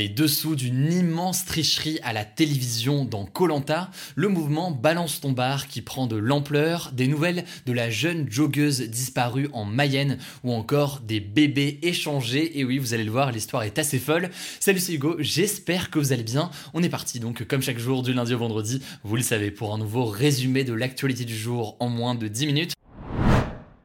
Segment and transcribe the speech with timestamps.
[0.00, 5.68] Les dessous d'une immense tricherie à la télévision dans Colanta, le mouvement Balance ton bar
[5.68, 11.00] qui prend de l'ampleur, des nouvelles de la jeune joggeuse disparue en Mayenne ou encore
[11.00, 12.58] des bébés échangés.
[12.58, 14.30] Et oui, vous allez le voir, l'histoire est assez folle.
[14.58, 16.50] Salut, c'est Hugo, j'espère que vous allez bien.
[16.72, 19.74] On est parti donc comme chaque jour du lundi au vendredi, vous le savez, pour
[19.74, 22.72] un nouveau résumé de l'actualité du jour en moins de 10 minutes.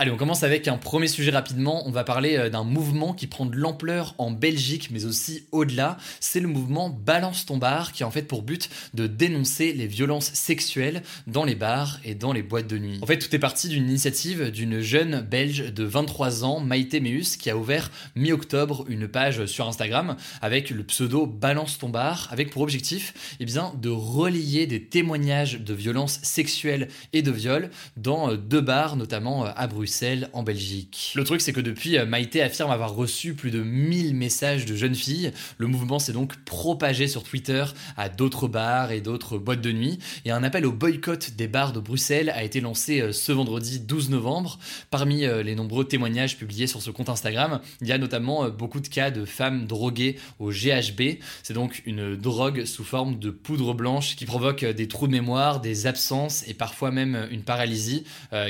[0.00, 1.82] Allez, on commence avec un premier sujet rapidement.
[1.88, 5.96] On va parler euh, d'un mouvement qui prend de l'ampleur en Belgique, mais aussi au-delà.
[6.20, 9.88] C'est le mouvement Balance ton bar, qui a en fait pour but de dénoncer les
[9.88, 13.00] violences sexuelles dans les bars et dans les boîtes de nuit.
[13.02, 17.36] En fait, tout est parti d'une initiative d'une jeune belge de 23 ans, Maïté Meus,
[17.36, 22.50] qui a ouvert mi-octobre une page sur Instagram avec le pseudo Balance ton bar, avec
[22.50, 28.30] pour objectif eh bien, de relayer des témoignages de violences sexuelles et de viols dans
[28.30, 29.87] euh, deux bars, notamment euh, à Bruxelles
[30.32, 31.12] en Belgique.
[31.14, 34.76] Le truc, c'est que depuis, euh, Maïté affirme avoir reçu plus de 1000 messages de
[34.76, 35.32] jeunes filles.
[35.56, 37.64] Le mouvement s'est donc propagé sur Twitter
[37.96, 39.98] à d'autres bars et d'autres boîtes de nuit.
[40.24, 43.80] Et un appel au boycott des bars de Bruxelles a été lancé euh, ce vendredi
[43.80, 44.58] 12 novembre.
[44.90, 48.80] Parmi euh, les nombreux témoignages publiés sur ce compte Instagram, il y a notamment beaucoup
[48.80, 51.18] de cas de femmes droguées au GHB.
[51.42, 55.60] C'est donc une drogue sous forme de poudre blanche qui provoque des trous de mémoire,
[55.60, 58.04] des absences et parfois même une paralysie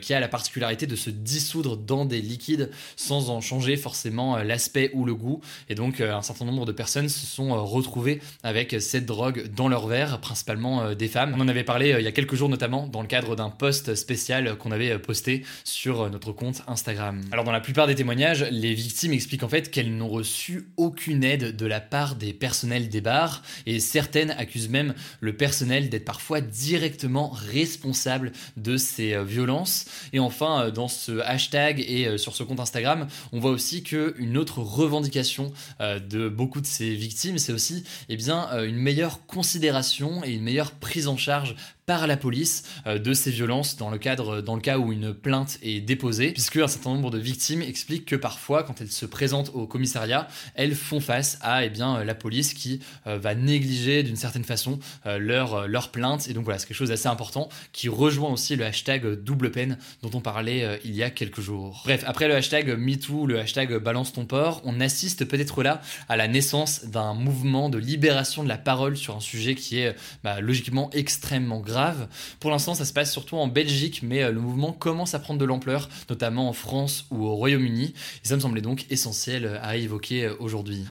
[0.00, 4.44] qui a la particularité de se dissoudre dans des liquides sans en changer forcément euh,
[4.44, 5.40] l'aspect ou le goût.
[5.68, 9.48] Et donc euh, un certain nombre de personnes se sont euh, retrouvées avec cette drogue
[9.54, 11.34] dans leur verre, principalement des femmes.
[11.36, 13.94] On en avait parlé il y a quelques jours notamment dans le cadre d'un post
[13.94, 17.20] spécial qu'on avait posté sur notre compte Instagram.
[17.30, 21.24] Alors dans la plupart des témoignages, les victimes expliquent en fait qu'elles n'ont reçu aucune
[21.24, 26.04] aide de la part des personnels des bars et certaines accusent même le personnel d'être
[26.04, 29.86] parfois directement responsable de ces violences.
[30.12, 34.36] Et enfin, dans ce hashtag et euh, sur ce compte Instagram, on voit aussi qu'une
[34.36, 39.26] autre revendication euh, de beaucoup de ces victimes, c'est aussi eh bien, euh, une meilleure
[39.26, 43.98] considération et une meilleure prise en charge par la police de ces violences dans le
[43.98, 47.60] cadre dans le cas où une plainte est déposée puisque un certain nombre de victimes
[47.60, 52.04] expliquent que parfois quand elles se présentent au commissariat elles font face à eh bien
[52.04, 56.28] la police qui va négliger d'une certaine façon leur leur plainte.
[56.28, 59.76] Et donc voilà c'est quelque chose d'assez important qui rejoint aussi le hashtag double peine
[60.02, 63.76] dont on parlait il y a quelques jours bref après le hashtag MeToo le hashtag
[63.76, 68.48] balance ton port on assiste peut-être là à la naissance d'un mouvement de libération de
[68.48, 72.08] la parole sur un sujet qui est bah, logiquement extrêmement grave
[72.40, 75.40] pour l'instant, ça se passe surtout en Belgique, mais euh, le mouvement commence à prendre
[75.40, 77.94] de l'ampleur, notamment en France ou au Royaume-Uni.
[78.24, 80.86] Et ça me semblait donc essentiel à évoquer euh, aujourd'hui.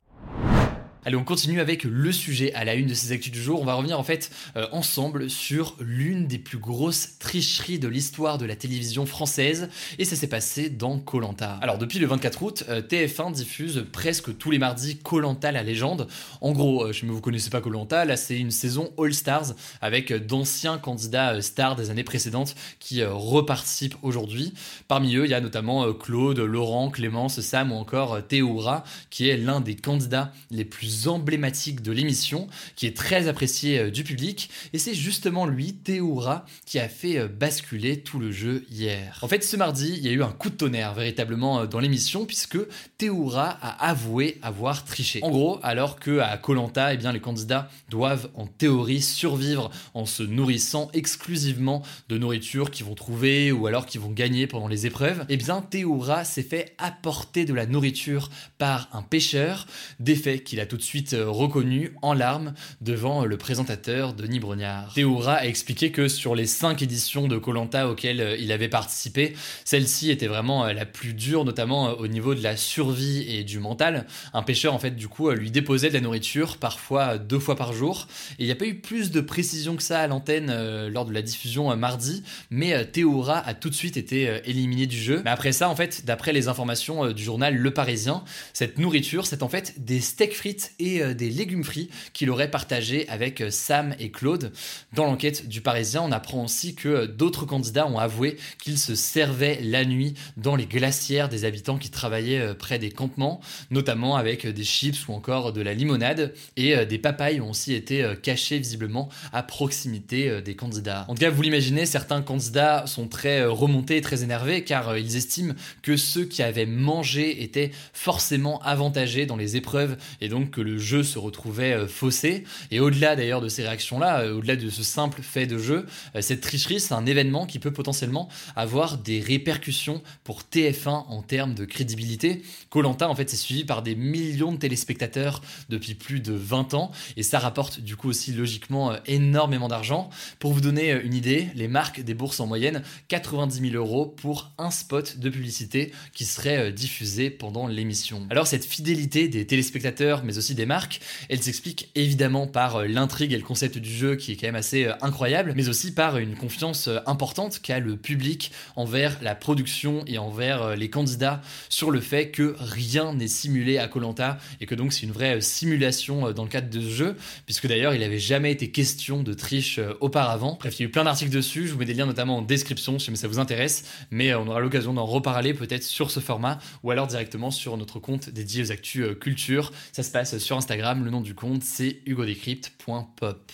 [1.03, 3.59] Allez, on continue avec le sujet à la une de ces actus du jour.
[3.59, 8.37] On va revenir en fait euh, ensemble sur l'une des plus grosses tricheries de l'histoire
[8.37, 11.57] de la télévision française et ça s'est passé dans Colanta.
[11.63, 16.07] Alors depuis le 24 août, euh, TF1 diffuse presque tous les mardis Colanta la légende.
[16.39, 19.55] En gros, euh, je ne vous connaissez pas Colanta, là c'est une saison All Stars
[19.81, 24.53] avec d'anciens candidats stars des années précédentes qui reparticipent aujourd'hui.
[24.87, 29.37] Parmi eux, il y a notamment Claude, Laurent, Clémence, Sam ou encore Théoura qui est
[29.37, 34.49] l'un des candidats les plus emblématique de l'émission, qui est très apprécié euh, du public,
[34.73, 39.19] et c'est justement lui, Théoura, qui a fait euh, basculer tout le jeu hier.
[39.21, 41.79] En fait, ce mardi, il y a eu un coup de tonnerre véritablement euh, dans
[41.79, 42.59] l'émission, puisque
[42.97, 45.19] Théoura a avoué avoir triché.
[45.23, 50.05] En gros, alors que à Colanta, eh bien, les candidats doivent en théorie survivre en
[50.05, 54.85] se nourrissant exclusivement de nourriture qu'ils vont trouver ou alors qu'ils vont gagner pendant les
[54.85, 59.67] épreuves, eh bien, Théoura s'est fait apporter de la nourriture par un pêcheur,
[59.99, 64.39] des faits qu'il a tout de suite euh, reconnu en larmes devant le présentateur Denis
[64.39, 64.91] Brognard.
[64.93, 69.35] Théoura a expliqué que sur les cinq éditions de Colanta auxquelles euh, il avait participé,
[69.63, 74.07] celle-ci était vraiment la plus dure, notamment au niveau de la survie et du mental.
[74.33, 77.73] Un pêcheur, en fait, du coup, lui déposait de la nourriture, parfois deux fois par
[77.73, 78.07] jour.
[78.39, 81.13] Et il n'y a pas eu plus de précision que ça à l'antenne lors de
[81.13, 85.21] la diffusion mardi, mais Théoura a tout de suite été éliminé du jeu.
[85.23, 88.23] Mais après ça, en fait, d'après les informations du journal Le Parisien,
[88.53, 92.51] cette nourriture, c'est en fait des steaks frites et euh, des légumes frits qu'il aurait
[92.51, 94.51] partagé avec euh, Sam et Claude.
[94.93, 98.95] Dans l'enquête du Parisien, on apprend aussi que euh, d'autres candidats ont avoué qu'ils se
[98.95, 104.47] servaient la nuit dans les glacières des habitants qui travaillaient près des campements, notamment avec
[104.47, 109.09] des chips ou encore de la limonade, et des papayes ont aussi été cachées visiblement
[109.33, 111.05] à proximité des candidats.
[111.07, 115.53] En tout cas, vous l'imaginez, certains candidats sont très remontés très énervés car ils estiment
[115.81, 121.03] que ceux qui avaient mangé étaient forcément avantagés dans les épreuves et donc le jeu
[121.03, 122.43] se retrouvait euh, faussé.
[122.71, 125.85] Et au-delà d'ailleurs de ces réactions-là, euh, au-delà de ce simple fait de jeu,
[126.15, 131.21] euh, cette tricherie, c'est un événement qui peut potentiellement avoir des répercussions pour TF1 en
[131.21, 132.41] termes de crédibilité.
[132.69, 136.91] Colanta, en fait, c'est suivi par des millions de téléspectateurs depuis plus de 20 ans
[137.17, 140.09] et ça rapporte du coup aussi logiquement énormément d'argent.
[140.39, 144.71] Pour vous donner une idée, les marques déboursent en moyenne 90 000 euros pour un
[144.71, 148.27] spot de publicité qui serait diffusé pendant l'émission.
[148.29, 150.99] Alors cette fidélité des téléspectateurs mais aussi des marques,
[151.29, 154.55] elle s'explique évidemment par euh, l'intrigue et le concept du jeu qui est quand même
[154.55, 159.35] assez euh, incroyable, mais aussi par une confiance euh, importante qu'a le public envers la
[159.35, 164.65] production et envers les candidats sur le fait que rien n'est simulé à Colanta et
[164.65, 167.15] que donc c'est une vraie simulation dans le cadre de ce jeu,
[167.45, 170.57] puisque d'ailleurs il n'avait jamais été question de triche auparavant.
[170.59, 172.41] Bref, il y a eu plein d'articles dessus, je vous mets des liens notamment en
[172.41, 176.59] description si ça vous intéresse, mais on aura l'occasion d'en reparler peut-être sur ce format
[176.83, 179.71] ou alors directement sur notre compte dédié aux actus culture.
[179.91, 183.51] Ça se passe sur Instagram, le nom du compte c'est hugodécrypte.pop.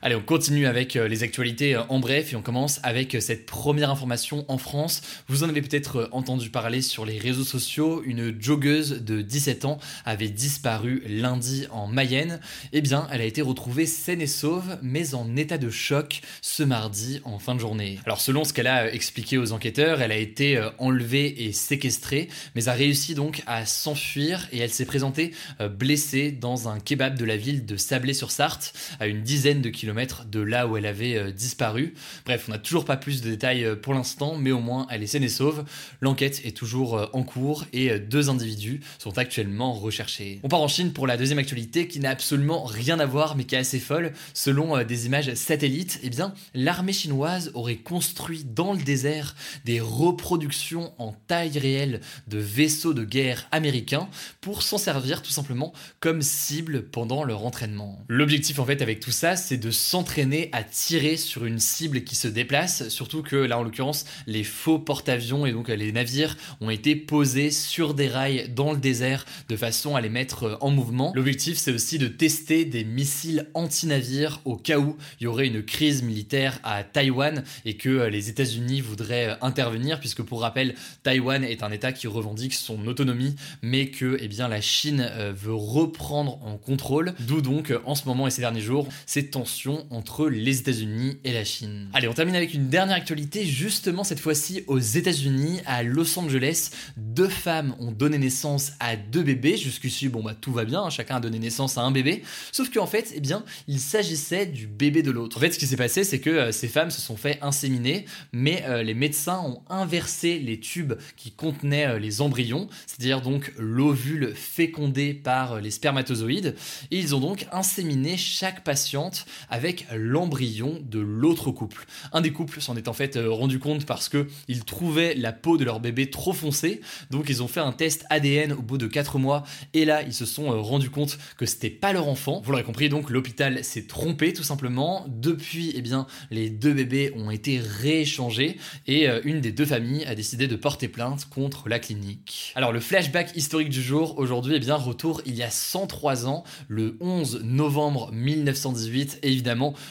[0.00, 3.20] Allez, on continue avec euh, les actualités euh, en bref et on commence avec euh,
[3.20, 5.02] cette première information en France.
[5.26, 8.04] Vous en avez peut-être entendu parler sur les réseaux sociaux.
[8.04, 12.38] Une joggeuse de 17 ans avait disparu lundi en Mayenne.
[12.72, 16.62] Eh bien, elle a été retrouvée saine et sauve, mais en état de choc ce
[16.62, 17.98] mardi en fin de journée.
[18.06, 22.68] Alors, selon ce qu'elle a expliqué aux enquêteurs, elle a été enlevée et séquestrée, mais
[22.68, 27.36] a réussi donc à s'enfuir et elle s'est présentée blessée dans un kebab de la
[27.36, 31.94] ville de Sablé-sur-Sarthe, à une dizaine de kilomètres de là où elle avait euh, disparu.
[32.24, 35.02] Bref, on n'a toujours pas plus de détails euh, pour l'instant, mais au moins elle
[35.02, 35.64] est saine et sauve.
[36.00, 40.40] L'enquête est toujours euh, en cours et deux individus sont actuellement recherchés.
[40.42, 43.44] On part en Chine pour la deuxième actualité qui n'a absolument rien à voir mais
[43.44, 44.12] qui est assez folle.
[44.34, 49.34] Selon des images satellites, eh bien, l'armée chinoise aurait construit dans le désert
[49.64, 54.08] des reproductions en taille réelle de vaisseaux de guerre américains
[54.40, 57.98] pour s'en servir tout simplement comme cible pendant leur entraînement.
[58.08, 62.16] L'objectif en fait avec tout ça, c'est de s'entraîner à tirer sur une cible qui
[62.16, 66.70] se déplace, surtout que là en l'occurrence les faux porte-avions et donc les navires ont
[66.70, 71.12] été posés sur des rails dans le désert de façon à les mettre en mouvement.
[71.14, 75.62] L'objectif c'est aussi de tester des missiles anti-navires au cas où il y aurait une
[75.62, 81.62] crise militaire à Taïwan et que les États-Unis voudraient intervenir puisque pour rappel Taïwan est
[81.62, 86.40] un État qui revendique son autonomie mais que eh bien, la Chine euh, veut reprendre
[86.44, 90.60] en contrôle d'où donc en ce moment et ces derniers jours ces tensions entre les
[90.60, 91.88] États-Unis et la Chine.
[91.92, 96.70] Allez, on termine avec une dernière actualité, justement cette fois-ci aux États-Unis, à Los Angeles.
[96.96, 99.56] Deux femmes ont donné naissance à deux bébés.
[99.56, 102.22] Jusqu'ici, bon bah tout va bien, hein, chacun a donné naissance à un bébé.
[102.52, 105.36] Sauf qu'en fait, eh bien, il s'agissait du bébé de l'autre.
[105.36, 108.06] En fait, ce qui s'est passé, c'est que euh, ces femmes se sont fait inséminer,
[108.32, 113.52] mais euh, les médecins ont inversé les tubes qui contenaient euh, les embryons, c'est-à-dire donc
[113.58, 116.54] l'ovule fécondé par les spermatozoïdes,
[116.90, 119.57] et ils ont donc inséminé chaque patiente avec
[119.94, 121.86] l'embryon de l'autre couple.
[122.12, 125.32] Un des couples s'en est en fait euh, rendu compte parce que ils trouvaient la
[125.32, 128.78] peau de leur bébé trop foncée, donc ils ont fait un test ADN au bout
[128.78, 132.08] de 4 mois et là ils se sont euh, rendus compte que c'était pas leur
[132.08, 132.40] enfant.
[132.44, 135.04] Vous l'aurez compris, donc l'hôpital s'est trompé tout simplement.
[135.08, 140.04] Depuis, eh bien, les deux bébés ont été rééchangés et euh, une des deux familles
[140.04, 142.52] a décidé de porter plainte contre la clinique.
[142.54, 146.44] Alors le flashback historique du jour aujourd'hui, eh bien, retour il y a 103 ans,
[146.68, 149.47] le 11 novembre 1918, évidemment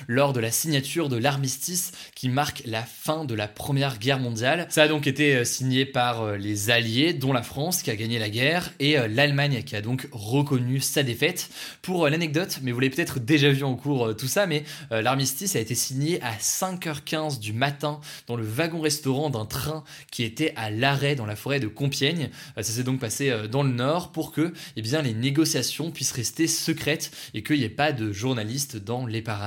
[0.08, 4.68] lors de la signature de l'armistice qui marque la fin de la Première Guerre mondiale.
[4.70, 7.96] Ça a donc été euh, signé par euh, les Alliés, dont la France qui a
[7.96, 11.50] gagné la guerre, et euh, l'Allemagne qui a donc reconnu sa défaite.
[11.82, 15.60] Pour l'anecdote, mais vous l'avez peut-être déjà vu en cours tout ça, mais l'armistice a
[15.60, 21.16] été signé à 5h15 du matin dans le wagon-restaurant d'un train qui était à l'arrêt
[21.16, 22.30] dans la forêt de Compiègne.
[22.56, 26.48] Ça s'est donc passé dans le nord pour que eh bien, les négociations puissent rester
[26.48, 29.47] secrètes et qu'il n'y ait pas de journalistes dans les parages.